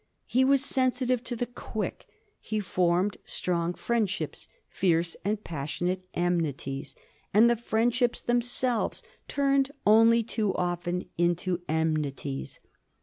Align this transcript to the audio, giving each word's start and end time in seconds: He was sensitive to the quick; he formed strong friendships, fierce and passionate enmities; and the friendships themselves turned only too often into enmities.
He 0.25 0.43
was 0.43 0.65
sensitive 0.65 1.23
to 1.25 1.35
the 1.35 1.45
quick; 1.45 2.07
he 2.39 2.59
formed 2.59 3.17
strong 3.23 3.75
friendships, 3.75 4.47
fierce 4.67 5.15
and 5.23 5.43
passionate 5.43 6.07
enmities; 6.15 6.95
and 7.35 7.47
the 7.47 7.55
friendships 7.55 8.23
themselves 8.23 9.03
turned 9.27 9.69
only 9.85 10.23
too 10.23 10.55
often 10.55 11.05
into 11.19 11.61
enmities. 11.69 12.59